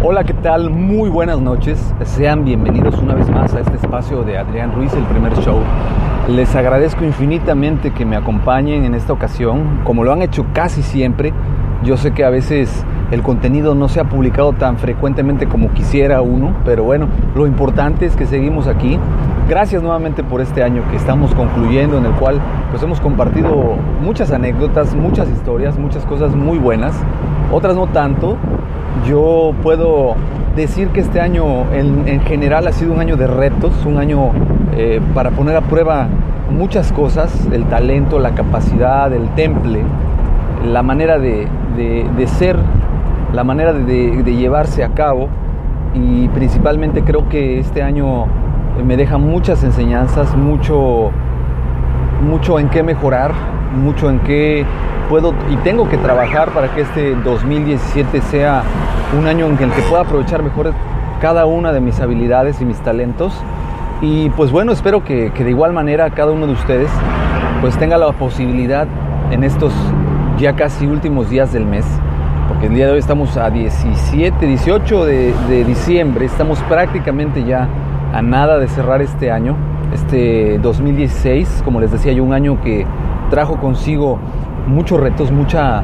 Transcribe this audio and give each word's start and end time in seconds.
Hola, 0.00 0.22
¿qué 0.22 0.32
tal? 0.32 0.70
Muy 0.70 1.10
buenas 1.10 1.40
noches. 1.40 1.92
Sean 2.04 2.44
bienvenidos 2.44 2.96
una 2.98 3.14
vez 3.14 3.28
más 3.28 3.52
a 3.54 3.60
este 3.60 3.74
espacio 3.74 4.22
de 4.22 4.38
Adrián 4.38 4.72
Ruiz, 4.72 4.94
el 4.94 5.02
primer 5.02 5.34
show. 5.40 5.58
Les 6.28 6.54
agradezco 6.54 7.04
infinitamente 7.04 7.90
que 7.90 8.04
me 8.04 8.14
acompañen 8.14 8.84
en 8.84 8.94
esta 8.94 9.12
ocasión, 9.12 9.80
como 9.82 10.04
lo 10.04 10.12
han 10.12 10.22
hecho 10.22 10.46
casi 10.52 10.82
siempre. 10.82 11.32
Yo 11.82 11.96
sé 11.96 12.12
que 12.12 12.24
a 12.24 12.30
veces 12.30 12.84
el 13.10 13.24
contenido 13.24 13.74
no 13.74 13.88
se 13.88 13.98
ha 13.98 14.04
publicado 14.04 14.52
tan 14.52 14.78
frecuentemente 14.78 15.48
como 15.48 15.72
quisiera 15.72 16.22
uno, 16.22 16.54
pero 16.64 16.84
bueno, 16.84 17.08
lo 17.34 17.48
importante 17.48 18.06
es 18.06 18.14
que 18.14 18.26
seguimos 18.26 18.68
aquí. 18.68 19.00
Gracias 19.48 19.82
nuevamente 19.82 20.22
por 20.22 20.40
este 20.40 20.62
año 20.62 20.84
que 20.92 20.96
estamos 20.96 21.34
concluyendo, 21.34 21.98
en 21.98 22.06
el 22.06 22.12
cual 22.12 22.40
pues 22.70 22.80
hemos 22.84 23.00
compartido 23.00 23.74
muchas 24.00 24.30
anécdotas, 24.30 24.94
muchas 24.94 25.28
historias, 25.28 25.76
muchas 25.76 26.06
cosas 26.06 26.36
muy 26.36 26.58
buenas, 26.58 26.94
otras 27.50 27.74
no 27.74 27.88
tanto. 27.88 28.36
Yo 29.06 29.52
puedo 29.62 30.14
decir 30.56 30.88
que 30.88 31.00
este 31.00 31.20
año 31.20 31.72
en, 31.72 32.20
general 32.22 32.66
ha 32.66 32.72
sido 32.72 32.92
un 32.92 33.00
año 33.00 33.16
de 33.16 33.26
retos, 33.26 33.72
un 33.86 33.98
año 33.98 34.30
eh, 34.76 35.00
para 35.14 35.30
poner 35.30 35.56
a 35.56 35.60
prueba 35.62 36.08
muchas 36.50 36.92
cosas, 36.92 37.32
el 37.52 37.64
talento, 37.64 38.18
la 38.18 38.34
capacidad, 38.34 39.12
el 39.12 39.28
temple, 39.34 39.82
la 40.64 40.82
manera 40.82 41.18
de, 41.18 41.46
de 41.76 42.26
ser 42.26 42.56
la 43.32 43.44
manera 43.44 43.72
de, 43.72 44.22
llevarse 44.24 44.84
a 44.84 44.90
cabo. 44.90 45.28
Y 45.94 46.28
principalmente 46.28 47.02
creo 47.02 47.28
que 47.28 47.58
este 47.58 47.82
año 47.82 48.26
me 48.84 48.96
deja 48.96 49.18
muchas 49.18 49.64
enseñanzas, 49.64 50.36
mucho, 50.36 51.10
mucho 52.22 52.58
en 52.58 52.68
qué 52.68 52.82
mejorar, 52.82 53.32
mucho 53.74 54.10
en 54.10 54.20
qué 54.20 54.64
puedo 55.08 55.34
y 55.50 55.56
tengo 55.56 55.88
que 55.88 55.96
trabajar 55.96 56.50
para 56.50 56.74
que 56.74 56.82
este 56.82 57.14
2017 57.14 58.20
sea 58.22 58.62
un 59.18 59.26
año 59.26 59.46
en 59.46 59.52
el 59.52 59.70
que 59.70 59.82
pueda 59.82 60.02
aprovechar 60.02 60.42
mejor 60.42 60.72
cada 61.20 61.46
una 61.46 61.72
de 61.72 61.80
mis 61.80 62.00
habilidades 62.00 62.60
y 62.60 62.64
mis 62.64 62.78
talentos. 62.78 63.32
Y 64.00 64.30
pues 64.30 64.52
bueno, 64.52 64.72
espero 64.72 65.02
que, 65.04 65.30
de 65.30 65.50
igual 65.50 65.72
manera 65.72 66.10
cada 66.10 66.30
uno 66.30 66.46
de 66.46 66.52
ustedes 66.52 66.90
pues 67.60 67.76
tenga 67.76 67.98
la 67.98 68.12
posibilidad 68.12 68.86
en 69.30 69.42
estos 69.42 69.72
ya 70.38 70.54
casi 70.54 70.86
últimos 70.86 71.28
días 71.28 71.52
del 71.52 71.66
mes 71.66 71.84
porque 72.48 72.66
el 72.66 72.74
día 72.74 72.86
de 72.86 72.92
hoy 72.92 72.98
estamos 72.98 73.36
a 73.36 73.50
17, 73.50 74.46
18 74.46 75.04
de, 75.04 75.64
diciembre, 75.66 76.24
estamos 76.24 76.58
prácticamente 76.62 77.44
ya 77.44 77.68
a 78.12 78.22
nada 78.22 78.58
de 78.58 78.68
cerrar 78.68 79.02
este 79.02 79.30
año, 79.30 79.54
este 79.92 80.58
2016, 80.58 81.62
como 81.62 81.78
les 81.78 81.92
decía 81.92 82.12
yo, 82.12 82.24
un 82.24 82.32
año 82.32 82.60
que 82.62 82.86
trajo 83.30 83.56
consigo 83.56 84.18
muchos 84.66 85.00
retos, 85.00 85.30
mucha, 85.30 85.82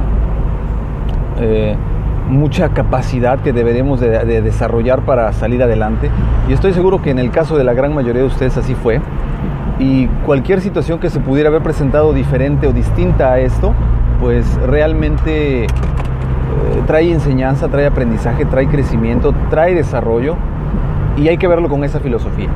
eh, 1.39 1.77
mucha 2.29 2.71
capacidad 2.71 3.41
que 3.41 3.53
deberemos 3.53 4.01
de, 4.01 4.25
de, 4.25 4.43
desarrollar 4.43 5.03
para 5.03 5.33
salir 5.33 5.63
adelante. 5.63 6.11
Y 6.49 6.53
estoy 6.53 6.73
seguro 6.73 7.03
que 7.03 7.11
en 7.11 7.19
el 7.19 7.31
caso 7.31 7.57
de 7.57 7.65
la 7.65 7.75
gran 7.75 7.95
mayoría 7.95 8.23
de 8.23 8.29
ustedes 8.29 8.57
así 8.57 8.75
fue. 8.75 9.01
Y 9.79 10.07
cualquier 10.25 10.61
situación 10.61 11.01
que 11.01 11.11
se 11.11 11.21
pudiera 11.21 11.49
haber 11.49 11.63
presentado 11.63 12.13
diferente 12.13 12.67
o 12.67 12.73
distinta 12.73 13.33
a 13.33 13.41
esto, 13.41 13.75
pues 14.21 14.55
realmente 14.67 15.65
eh, 15.65 15.69
trae 16.87 17.11
enseñanza, 17.13 17.69
trae 17.69 17.87
aprendizaje, 17.87 18.45
trae 18.45 18.69
crecimiento, 18.69 19.35
trae 19.51 19.75
desarrollo 19.75 20.37
y 21.17 21.29
hay 21.29 21.39
que 21.39 21.49
verlo 21.49 21.69
con 21.69 21.85
esa 21.85 22.01
filosofía. 22.01 22.49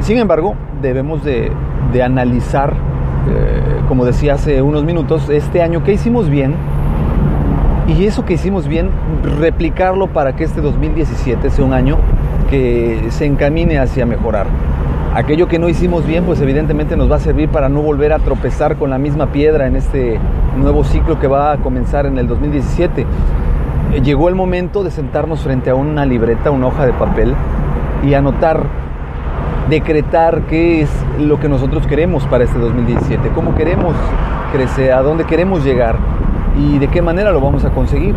Sin 0.00 0.18
embargo, 0.18 0.54
debemos 0.80 1.22
de, 1.24 1.52
analizar, 2.02 2.74
eh, 3.28 3.82
como 3.88 4.04
decía 4.04 4.34
hace 4.34 4.62
unos 4.62 4.84
minutos, 4.84 5.28
este 5.28 5.62
año 5.62 5.82
que 5.82 5.92
hicimos 5.92 6.28
bien 6.28 6.54
y 7.86 8.04
eso 8.06 8.24
que 8.24 8.34
hicimos 8.34 8.68
bien, 8.68 8.90
replicarlo 9.40 10.06
para 10.06 10.36
que 10.36 10.44
este 10.44 10.60
2017 10.60 11.50
sea 11.50 11.64
un 11.64 11.72
año 11.72 11.98
que 12.48 13.06
se 13.10 13.26
encamine 13.26 13.78
hacia 13.78 14.06
mejorar 14.06 14.46
aquello 15.14 15.48
que 15.48 15.58
no 15.58 15.68
hicimos 15.68 16.06
bien, 16.06 16.24
pues 16.24 16.40
evidentemente 16.40 16.96
nos 16.96 17.10
va 17.10 17.16
a 17.16 17.20
servir 17.20 17.48
para 17.48 17.68
no 17.68 17.82
volver 17.82 18.12
a 18.12 18.18
tropezar 18.18 18.76
con 18.76 18.90
la 18.90 18.98
misma 18.98 19.26
piedra 19.32 19.66
en 19.66 19.76
este 19.76 20.18
nuevo 20.56 20.84
ciclo 20.84 21.18
que 21.18 21.26
va 21.26 21.52
a 21.52 21.56
comenzar 21.58 22.06
en 22.06 22.18
el 22.18 22.28
2017. 22.28 23.02
Eh, 23.02 24.00
llegó 24.02 24.28
el 24.28 24.34
momento 24.34 24.84
de 24.84 24.90
sentarnos 24.90 25.40
frente 25.40 25.70
a 25.70 25.74
una 25.74 26.06
libreta, 26.06 26.50
una 26.50 26.68
hoja 26.68 26.86
de 26.86 26.92
papel 26.92 27.34
y 28.04 28.14
anotar, 28.14 28.64
decretar 29.70 30.42
qué 30.42 30.82
es 30.82 30.90
lo 31.18 31.40
que 31.40 31.48
nosotros 31.48 31.86
queremos 31.86 32.26
para 32.26 32.44
este 32.44 32.58
2017, 32.58 33.30
cómo 33.34 33.54
queremos 33.54 33.94
crecer, 34.52 34.92
a 34.92 35.02
dónde 35.02 35.24
queremos 35.24 35.64
llegar 35.64 35.96
y 36.58 36.78
de 36.78 36.88
qué 36.88 37.00
manera 37.00 37.30
lo 37.32 37.40
vamos 37.40 37.64
a 37.64 37.70
conseguir. 37.70 38.14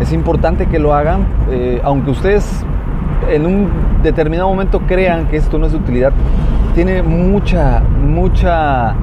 Es 0.00 0.12
importante 0.12 0.66
que 0.66 0.78
lo 0.78 0.94
hagan, 0.94 1.26
eh, 1.50 1.80
aunque 1.82 2.10
ustedes 2.10 2.64
en 3.28 3.46
un 3.46 3.68
determinado 4.02 4.48
momento 4.48 4.80
crean 4.80 5.26
que 5.26 5.36
esto 5.36 5.58
no 5.58 5.66
es 5.66 5.72
de 5.72 5.78
utilidad, 5.78 6.12
tiene 6.74 7.02
mucha, 7.02 7.80
mucha, 7.80 8.94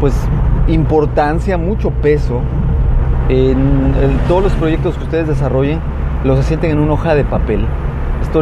pues, 0.00 0.14
importancia, 0.68 1.58
mucho 1.58 1.90
peso 1.90 2.40
en, 3.28 3.92
todos 4.28 4.44
los 4.44 4.52
proyectos 4.54 4.96
que 4.96 5.04
ustedes 5.04 5.28
desarrollen, 5.28 5.80
los 6.24 6.38
asienten 6.38 6.72
en 6.72 6.78
una 6.78 6.92
hoja 6.92 7.14
de 7.14 7.24
papel. 7.24 7.66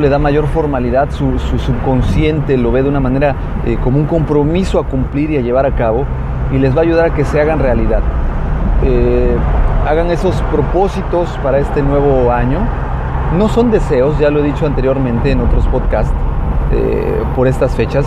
Le 0.00 0.09
da 0.09 0.19
mayor 0.19 0.47
formalidad, 0.49 1.10
su, 1.12 1.38
subconsciente 1.38 2.56
lo 2.56 2.72
ve 2.72 2.82
de 2.82 2.88
una 2.88 2.99
manera 2.99 3.37
eh, 3.65 3.78
como 3.82 3.99
un 3.99 4.06
compromiso 4.06 4.81
a 4.81 4.84
cumplir 4.84 5.31
y 5.31 5.37
a 5.37 5.41
llevar 5.41 5.66
a 5.66 5.71
cabo 5.71 6.05
y 6.53 6.59
les 6.59 6.75
va 6.75 6.81
a 6.81 6.82
ayudar 6.82 7.10
a 7.10 7.15
que 7.15 7.25
se 7.25 7.41
hagan 7.41 7.60
realidad. 7.60 8.00
Eh, 8.82 9.37
hagan 9.88 10.10
esos 10.10 10.34
propósitos 10.50 11.28
para 11.44 11.59
este 11.59 11.81
nuevo 11.81 12.32
año, 12.32 12.59
no 13.38 13.49
son 13.49 13.71
deseos, 13.71 14.19
ya 14.19 14.31
lo 14.31 14.41
he 14.41 14.43
dicho 14.43 14.66
anteriormente 14.66 15.31
en 15.31 15.41
otros 15.41 15.65
podcasts 15.69 16.12
eh, 16.72 17.22
por 17.37 17.47
estas 17.47 17.75
fechas, 17.76 18.05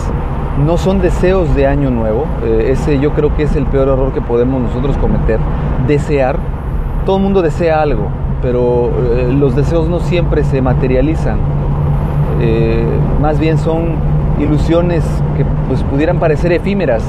no 0.64 0.76
son 0.76 1.00
deseos 1.00 1.54
de 1.54 1.66
año 1.66 1.90
nuevo. 1.90 2.26
Ese 2.44 2.98
yo 2.98 3.12
creo 3.12 3.34
que 3.34 3.44
es 3.44 3.56
el 3.56 3.64
peor 3.64 3.88
error 3.88 4.12
que 4.12 4.20
podemos 4.20 4.60
nosotros 4.60 4.96
cometer. 4.98 5.40
Desear, 5.86 6.36
todo 7.06 7.16
el 7.16 7.22
mundo 7.22 7.40
desea 7.40 7.80
algo, 7.80 8.08
pero 8.42 8.90
los 9.32 9.56
deseos 9.56 9.88
no 9.88 10.00
siempre 10.00 10.44
se 10.44 10.60
materializan. 10.60 11.57
Más 13.20 13.38
bien 13.38 13.58
son 13.58 13.96
ilusiones 14.40 15.04
que 15.36 15.44
pues, 15.66 15.82
pudieran 15.84 16.18
parecer 16.18 16.52
efímeras, 16.52 17.04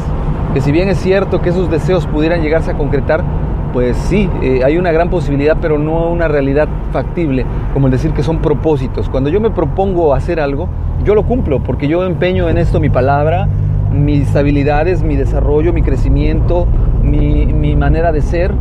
que 0.53 0.61
si 0.61 0.71
bien 0.71 0.89
es 0.89 0.97
cierto 0.97 1.41
que 1.41 1.49
esos 1.49 1.69
deseos 1.69 2.07
pudieran 2.07 2.41
llegarse 2.41 2.71
a 2.71 2.73
concretar, 2.75 3.23
pues 3.71 3.95
sí, 3.97 4.29
eh, 4.41 4.61
hay 4.65 4.77
una 4.77 4.91
gran 4.91 5.09
posibilidad, 5.09 5.57
pero 5.61 5.77
no 5.77 6.09
una 6.09 6.27
realidad 6.27 6.67
factible, 6.91 7.45
como 7.73 7.87
el 7.87 7.91
decir 7.91 8.11
que 8.13 8.23
son 8.23 8.39
propósitos. 8.39 9.09
Cuando 9.09 9.29
yo 9.29 9.39
me 9.39 9.51
propongo 9.51 10.15
hacer 10.15 10.39
algo, 10.39 10.67
yo 11.03 11.13
lo 11.13 11.23
cumplo, 11.23 11.59
porque 11.59 11.87
yo 11.87 12.03
empeño 12.03 12.49
en 12.49 12.57
esto 12.57 12.79
mi 12.79 12.89
palabra, 12.89 13.47
mis 13.93 14.35
habilidades, 14.35 15.03
mi 15.03 15.15
desarrollo, 15.15 15.71
mi 15.71 15.83
crecimiento, 15.83 16.67
mi, 17.03 17.45
mi 17.45 17.75
manera 17.75 18.11
de 18.11 18.21
ser, 18.21 18.53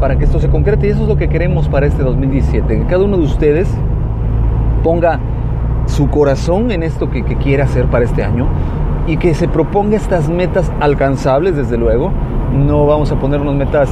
para 0.00 0.16
que 0.16 0.24
esto 0.24 0.40
se 0.40 0.48
concrete. 0.48 0.88
Y 0.88 0.90
eso 0.90 1.02
es 1.02 1.08
lo 1.08 1.16
que 1.16 1.28
queremos 1.28 1.68
para 1.68 1.86
este 1.86 2.02
2017. 2.02 2.66
Que 2.80 2.86
cada 2.86 3.04
uno 3.04 3.16
de 3.16 3.24
ustedes 3.24 3.68
ponga 4.82 5.20
su 5.96 6.10
corazón 6.10 6.70
en 6.70 6.82
esto 6.82 7.08
que, 7.08 7.24
que 7.24 7.36
quiere 7.36 7.62
hacer 7.62 7.86
para 7.86 8.04
este 8.04 8.22
año 8.22 8.46
y 9.06 9.16
que 9.16 9.34
se 9.34 9.48
proponga 9.48 9.96
estas 9.96 10.28
metas 10.28 10.70
alcanzables, 10.78 11.56
desde 11.56 11.78
luego. 11.78 12.12
No 12.52 12.86
vamos 12.86 13.10
a 13.12 13.16
ponernos 13.16 13.54
metas 13.54 13.88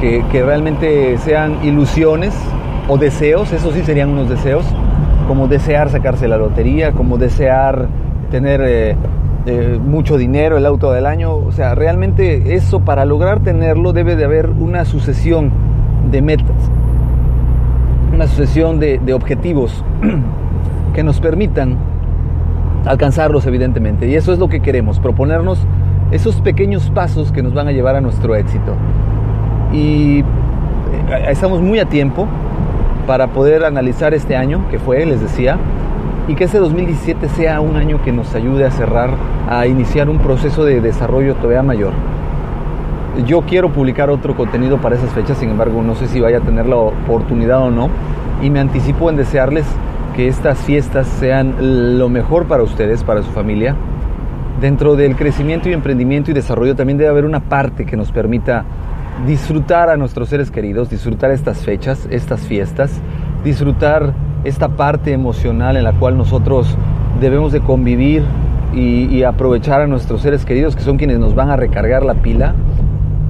que, 0.00 0.22
realmente 0.42 1.18
sean 1.18 1.64
ilusiones 1.64 2.34
o 2.88 2.96
deseos, 2.96 3.52
eso 3.52 3.70
sí 3.72 3.82
serían 3.82 4.10
unos 4.10 4.28
deseos, 4.28 4.64
como 5.28 5.46
desear 5.48 5.90
sacarse 5.90 6.26
la 6.26 6.38
lotería, 6.38 6.92
como 6.92 7.18
desear 7.18 7.88
tener 8.30 8.60
eh, 8.64 8.96
eh, 9.46 9.78
mucho 9.82 10.16
dinero, 10.16 10.56
el 10.56 10.66
auto 10.66 10.92
del 10.92 11.06
año, 11.06 11.34
o 11.34 11.52
sea, 11.52 11.74
realmente 11.74 12.54
eso 12.54 12.80
para 12.80 13.04
lograr 13.04 13.40
tenerlo 13.40 13.92
debe 13.92 14.16
de 14.16 14.24
haber 14.24 14.50
una 14.50 14.84
sucesión 14.84 15.50
de 16.10 16.22
metas, 16.22 16.56
una 18.14 18.26
sucesión 18.26 18.78
de, 18.78 18.98
de 18.98 19.12
objetivos 19.12 19.84
que 20.96 21.04
nos 21.04 21.20
permitan 21.20 21.76
alcanzarlos 22.86 23.46
evidentemente. 23.46 24.08
Y 24.08 24.14
eso 24.16 24.32
es 24.32 24.38
lo 24.38 24.48
que 24.48 24.60
queremos, 24.60 24.98
proponernos 24.98 25.60
esos 26.10 26.40
pequeños 26.40 26.90
pasos 26.90 27.30
que 27.30 27.42
nos 27.42 27.52
van 27.52 27.68
a 27.68 27.72
llevar 27.72 27.96
a 27.96 28.00
nuestro 28.00 28.34
éxito 28.34 28.72
y 29.72 30.20
eh, 30.20 30.24
estamos 31.28 31.60
muy 31.60 31.78
a 31.80 31.84
tiempo 31.84 32.26
para 33.06 33.28
poder 33.28 33.64
analizar 33.64 34.14
este 34.14 34.36
año 34.36 34.64
que 34.70 34.78
fue, 34.78 35.04
les 35.04 35.20
decía, 35.20 35.58
y 36.28 36.34
que 36.34 36.44
este 36.44 36.58
2017 36.58 37.28
sea 37.28 37.60
un 37.60 37.76
año 37.76 38.00
que 38.02 38.10
nos 38.10 38.34
ayude 38.34 38.64
a 38.64 38.70
cerrar, 38.70 39.10
a 39.50 39.66
iniciar 39.66 40.08
un 40.08 40.18
proceso 40.18 40.64
de 40.64 40.80
desarrollo 40.80 41.34
todavía 41.34 41.62
mayor. 41.62 41.92
Yo 43.26 43.42
quiero 43.42 43.70
publicar 43.70 44.08
otro 44.08 44.34
contenido 44.34 44.78
para 44.78 44.96
esas 44.96 45.10
fechas, 45.10 45.38
sin 45.38 45.50
embargo 45.50 45.82
no 45.82 45.94
sé 45.94 46.08
si 46.08 46.20
vaya 46.20 46.38
a 46.38 46.40
tener 46.40 46.66
la 46.66 46.76
oportunidad 46.76 47.62
o 47.62 47.70
no, 47.70 47.90
y 48.42 48.50
me 48.50 48.60
anticipo 48.60 49.10
en 49.10 49.16
desearles 49.16 49.66
que 50.16 50.28
estas 50.28 50.58
fiestas 50.60 51.06
sean 51.06 51.98
lo 51.98 52.08
mejor 52.08 52.46
para 52.46 52.62
ustedes, 52.62 53.04
para 53.04 53.22
su 53.22 53.30
familia. 53.32 53.76
Dentro 54.62 54.96
del 54.96 55.14
crecimiento 55.14 55.68
y 55.68 55.74
emprendimiento 55.74 56.30
y 56.30 56.34
desarrollo 56.34 56.74
también 56.74 56.96
debe 56.96 57.10
haber 57.10 57.26
una 57.26 57.40
parte 57.40 57.84
que 57.84 57.98
nos 57.98 58.10
permita 58.12 58.64
disfrutar 59.26 59.90
a 59.90 59.98
nuestros 59.98 60.30
seres 60.30 60.50
queridos, 60.50 60.88
disfrutar 60.88 61.30
estas 61.32 61.58
fechas, 61.58 62.08
estas 62.10 62.40
fiestas, 62.40 63.02
disfrutar 63.44 64.14
esta 64.44 64.70
parte 64.70 65.12
emocional 65.12 65.76
en 65.76 65.84
la 65.84 65.92
cual 65.92 66.16
nosotros 66.16 66.74
debemos 67.20 67.52
de 67.52 67.60
convivir 67.60 68.22
y, 68.74 69.22
aprovechar 69.22 69.82
a 69.82 69.86
nuestros 69.86 70.22
seres 70.22 70.44
queridos 70.44 70.76
que 70.76 70.82
son 70.82 70.96
quienes 70.96 71.18
nos 71.18 71.34
van 71.34 71.50
a 71.50 71.56
recargar 71.56 72.04
la 72.04 72.14
pila. 72.14 72.54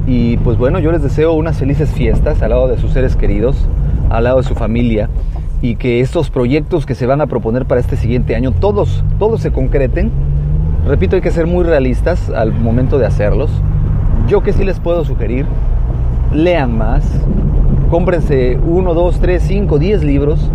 Y 0.06 0.36
pues 0.38 0.56
bueno, 0.56 0.78
yo 0.78 0.92
les 0.92 1.02
deseo 1.02 1.32
unas 1.32 1.58
felices 1.58 1.90
fiestas 1.90 2.42
al 2.42 2.50
lado 2.50 2.68
de 2.68 2.78
sus 2.78 2.92
seres 2.92 3.16
queridos, 3.16 3.56
al 4.08 4.24
lado 4.24 4.38
de 4.38 4.44
su 4.44 4.54
familia 4.54 5.08
y 5.62 5.76
que 5.76 6.00
estos 6.00 6.30
proyectos 6.30 6.86
que 6.86 6.94
se 6.94 7.06
van 7.06 7.20
a 7.20 7.26
proponer 7.26 7.64
para 7.64 7.80
este 7.80 7.96
siguiente 7.96 8.36
año, 8.36 8.52
todos, 8.52 9.04
todos 9.18 9.40
se 9.40 9.52
concreten. 9.52 10.10
Repito, 10.86 11.16
hay 11.16 11.22
que 11.22 11.30
ser 11.30 11.46
muy 11.46 11.64
realistas 11.64 12.30
al 12.30 12.52
momento 12.52 12.98
de 12.98 13.06
hacerlos. 13.06 13.50
Yo 14.28 14.42
que 14.42 14.52
sí 14.52 14.64
les 14.64 14.78
puedo 14.80 15.04
sugerir, 15.04 15.46
lean 16.32 16.76
más, 16.76 17.04
cómprense 17.90 18.58
uno, 18.64 18.94
dos, 18.94 19.18
tres, 19.20 19.42
cinco, 19.42 19.78
diez 19.78 20.02
libros, 20.02 20.50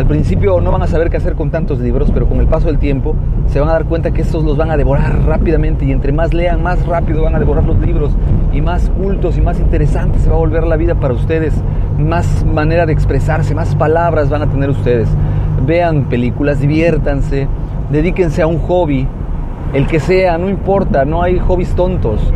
al 0.00 0.06
principio 0.06 0.62
no 0.62 0.72
van 0.72 0.82
a 0.82 0.86
saber 0.86 1.10
qué 1.10 1.18
hacer 1.18 1.34
con 1.34 1.50
tantos 1.50 1.78
libros, 1.78 2.10
pero 2.10 2.26
con 2.26 2.40
el 2.40 2.46
paso 2.46 2.68
del 2.68 2.78
tiempo 2.78 3.14
se 3.48 3.60
van 3.60 3.68
a 3.68 3.72
dar 3.72 3.84
cuenta 3.84 4.12
que 4.12 4.22
estos 4.22 4.42
los 4.44 4.56
van 4.56 4.70
a 4.70 4.78
devorar 4.78 5.26
rápidamente 5.26 5.84
y 5.84 5.92
entre 5.92 6.10
más 6.10 6.32
lean, 6.32 6.62
más 6.62 6.86
rápido 6.86 7.22
van 7.22 7.34
a 7.34 7.38
devorar 7.38 7.64
los 7.64 7.78
libros 7.80 8.12
y 8.50 8.62
más 8.62 8.88
cultos 8.88 9.36
y 9.36 9.42
más 9.42 9.60
interesantes 9.60 10.22
se 10.22 10.30
va 10.30 10.36
a 10.36 10.38
volver 10.38 10.66
la 10.66 10.76
vida 10.76 10.94
para 10.94 11.12
ustedes, 11.12 11.52
más 11.98 12.46
manera 12.46 12.86
de 12.86 12.94
expresarse, 12.94 13.54
más 13.54 13.76
palabras 13.76 14.30
van 14.30 14.40
a 14.40 14.50
tener 14.50 14.70
ustedes. 14.70 15.06
Vean 15.66 16.04
películas, 16.04 16.60
diviértanse, 16.60 17.46
dedíquense 17.90 18.40
a 18.40 18.46
un 18.46 18.58
hobby, 18.60 19.06
el 19.74 19.86
que 19.86 20.00
sea, 20.00 20.38
no 20.38 20.48
importa, 20.48 21.04
no 21.04 21.22
hay 21.22 21.38
hobbies 21.38 21.74
tontos. 21.74 22.32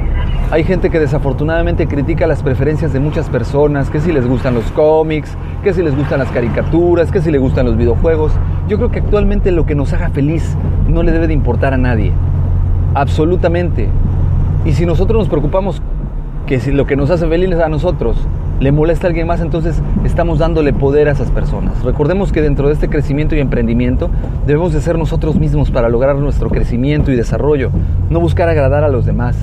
Hay 0.50 0.64
gente 0.64 0.90
que 0.90 1.00
desafortunadamente 1.00 1.86
critica 1.88 2.26
las 2.26 2.42
preferencias 2.42 2.92
de 2.92 3.00
muchas 3.00 3.30
personas, 3.30 3.88
que 3.88 4.00
si 4.00 4.12
les 4.12 4.28
gustan 4.28 4.54
los 4.54 4.70
cómics, 4.72 5.34
que 5.64 5.72
si 5.72 5.82
les 5.82 5.96
gustan 5.96 6.20
las 6.20 6.30
caricaturas, 6.30 7.10
que 7.10 7.20
si 7.20 7.30
les 7.30 7.40
gustan 7.40 7.66
los 7.66 7.76
videojuegos. 7.76 8.32
Yo 8.68 8.76
creo 8.76 8.90
que 8.90 9.00
actualmente 9.00 9.50
lo 9.50 9.66
que 9.66 9.74
nos 9.74 9.92
haga 9.92 10.10
feliz 10.10 10.56
no 10.88 11.02
le 11.02 11.10
debe 11.10 11.26
de 11.26 11.32
importar 11.32 11.74
a 11.74 11.76
nadie. 11.76 12.12
Absolutamente. 12.94 13.88
Y 14.64 14.74
si 14.74 14.86
nosotros 14.86 15.18
nos 15.18 15.28
preocupamos 15.28 15.82
que 16.46 16.60
si 16.60 16.70
lo 16.70 16.86
que 16.86 16.96
nos 16.96 17.10
hace 17.10 17.26
feliz 17.26 17.58
a 17.58 17.68
nosotros 17.68 18.16
le 18.60 18.70
molesta 18.70 19.06
a 19.06 19.08
alguien 19.08 19.26
más, 19.26 19.40
entonces 19.40 19.82
estamos 20.04 20.38
dándole 20.38 20.72
poder 20.72 21.08
a 21.08 21.12
esas 21.12 21.30
personas. 21.30 21.82
Recordemos 21.82 22.30
que 22.30 22.42
dentro 22.42 22.68
de 22.68 22.74
este 22.74 22.88
crecimiento 22.88 23.34
y 23.34 23.40
emprendimiento 23.40 24.10
debemos 24.46 24.72
de 24.72 24.80
ser 24.80 24.98
nosotros 24.98 25.36
mismos 25.36 25.70
para 25.70 25.88
lograr 25.88 26.16
nuestro 26.16 26.50
crecimiento 26.50 27.10
y 27.10 27.16
desarrollo, 27.16 27.70
no 28.10 28.20
buscar 28.20 28.48
agradar 28.48 28.84
a 28.84 28.88
los 28.88 29.06
demás 29.06 29.36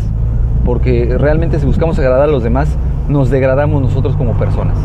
porque 0.66 1.18
realmente 1.18 1.60
si 1.60 1.66
buscamos 1.66 1.98
agradar 2.00 2.30
a 2.30 2.32
los 2.32 2.44
demás, 2.44 2.70
nos 3.10 3.30
degradamos 3.30 3.82
nosotros 3.82 4.16
como 4.16 4.34
personas. 4.34 4.78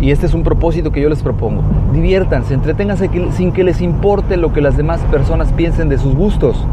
Y 0.00 0.10
este 0.12 0.26
es 0.26 0.34
un 0.34 0.42
propósito 0.42 0.92
que 0.92 1.02
yo 1.02 1.08
les 1.10 1.22
propongo. 1.22 1.62
Diviértanse, 1.92 2.54
entreténganse 2.54 3.10
sin 3.32 3.52
que 3.52 3.64
les 3.64 3.82
importe 3.82 4.36
lo 4.36 4.52
que 4.52 4.62
las 4.62 4.76
demás 4.76 5.00
personas 5.10 5.52
piensen 5.52 5.88
de 5.90 5.98
sus 5.98 6.14
gustos, 6.14 6.64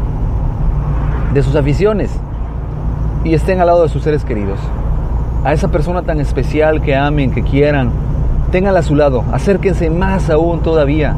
de 1.34 1.42
sus 1.42 1.54
aficiones, 1.54 2.10
y 3.24 3.34
estén 3.34 3.60
al 3.60 3.66
lado 3.66 3.82
de 3.82 3.90
sus 3.90 4.02
seres 4.02 4.24
queridos. 4.24 4.58
A 5.44 5.52
esa 5.52 5.68
persona 5.68 6.02
tan 6.02 6.20
especial 6.20 6.80
que 6.80 6.96
amen, 6.96 7.30
que 7.30 7.42
quieran, 7.42 7.90
ténganla 8.50 8.80
a 8.80 8.82
su 8.82 8.94
lado, 8.94 9.24
acérquense 9.30 9.90
más 9.90 10.30
aún 10.30 10.60
todavía. 10.60 11.14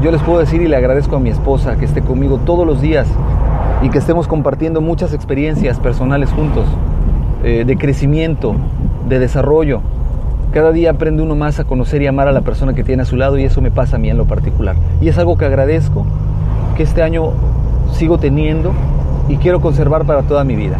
Yo 0.00 0.12
les 0.12 0.22
puedo 0.22 0.38
decir 0.38 0.62
y 0.62 0.68
le 0.68 0.76
agradezco 0.76 1.16
a 1.16 1.20
mi 1.20 1.30
esposa 1.30 1.76
que 1.76 1.84
esté 1.84 2.02
conmigo 2.02 2.38
todos 2.38 2.66
los 2.66 2.80
días 2.80 3.08
y 3.82 3.88
que 3.88 3.98
estemos 3.98 4.28
compartiendo 4.28 4.80
muchas 4.80 5.12
experiencias 5.12 5.80
personales 5.80 6.30
juntos, 6.30 6.66
eh, 7.42 7.64
de 7.66 7.76
crecimiento, 7.76 8.54
de 9.08 9.18
desarrollo. 9.18 9.80
Cada 10.52 10.70
día 10.70 10.90
aprende 10.90 11.22
uno 11.22 11.34
más 11.34 11.58
a 11.60 11.64
conocer 11.64 12.02
y 12.02 12.06
amar 12.06 12.28
a 12.28 12.32
la 12.32 12.42
persona 12.42 12.74
que 12.74 12.84
tiene 12.84 13.04
a 13.04 13.06
su 13.06 13.16
lado 13.16 13.38
y 13.38 13.44
eso 13.44 13.62
me 13.62 13.70
pasa 13.70 13.96
a 13.96 13.98
mí 13.98 14.10
en 14.10 14.18
lo 14.18 14.26
particular. 14.26 14.76
Y 15.00 15.08
es 15.08 15.16
algo 15.16 15.38
que 15.38 15.46
agradezco, 15.46 16.04
que 16.76 16.82
este 16.82 17.02
año 17.02 17.30
sigo 17.92 18.18
teniendo 18.18 18.72
y 19.30 19.38
quiero 19.38 19.62
conservar 19.62 20.04
para 20.04 20.24
toda 20.24 20.44
mi 20.44 20.54
vida. 20.54 20.76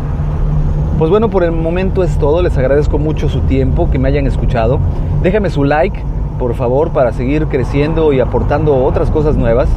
Pues 0.99 1.11
bueno, 1.11 1.31
por 1.31 1.43
el 1.43 1.53
momento 1.53 2.05
es 2.05 2.19
todo. 2.19 2.43
Les 2.43 2.59
agradezco 2.59 2.99
mucho 2.99 3.31
su 3.31 3.41
tiempo, 3.41 3.91
que 3.91 3.99
me 3.99 4.09
hayan 4.09 4.27
escuchado. 4.27 4.79
Déjame 5.23 5.49
su 5.49 5.65
like, 5.65 5.99
por 6.39 6.53
favor, 6.55 6.91
para 6.91 7.13
seguir 7.13 7.47
creciendo 7.47 8.13
y 8.13 8.21
aportando 8.21 8.85
otras 8.85 9.11
cosas 9.11 9.37
nuevas. 9.37 9.71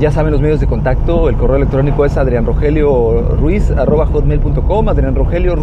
Ya 0.00 0.10
saben 0.10 0.32
los 0.32 0.40
medios 0.40 0.58
de 0.58 0.66
contacto, 0.66 1.28
el 1.28 1.36
correo 1.36 1.54
electrónico 1.56 2.04
es 2.04 2.16
adrianrogelio.ruiz.hotmail.com, 2.16 4.88
adrianrogelio 4.88 5.54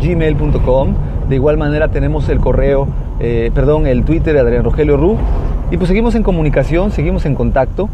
gmail.com. 0.00 0.94
De 1.30 1.36
igual 1.36 1.56
manera 1.56 1.86
tenemos 1.86 2.28
el 2.28 2.40
correo, 2.40 2.88
eh, 3.20 3.52
perdón, 3.54 3.86
el 3.86 4.02
Twitter 4.02 4.34
de 4.34 4.40
Adrián 4.40 4.64
Rogelio 4.64 4.96
Ru. 4.96 5.16
Y 5.70 5.76
pues 5.76 5.86
seguimos 5.86 6.16
en 6.16 6.24
comunicación, 6.24 6.90
seguimos 6.90 7.24
en 7.24 7.36
contacto. 7.36 7.88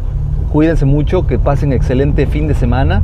Cuídense 0.51 0.85
mucho, 0.85 1.27
que 1.27 1.37
pasen 1.37 1.71
excelente 1.71 2.25
fin 2.25 2.47
de 2.47 2.55
semana 2.55 3.03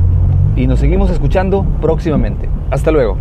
y 0.56 0.66
nos 0.66 0.80
seguimos 0.80 1.08
escuchando 1.10 1.64
próximamente. 1.80 2.48
Hasta 2.72 2.90
luego. 2.90 3.16